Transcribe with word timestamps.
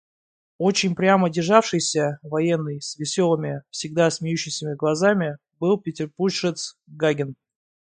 Очень 0.57 0.95
прямо 0.95 1.29
державшийся 1.29 2.17
военный 2.23 2.81
с 2.81 2.97
веселыми, 2.97 3.61
всегда 3.69 4.09
смеющимися 4.09 4.73
глазами 4.75 5.37
был 5.59 5.77
петербуржец 5.79 6.75
Гагин. 6.87 7.35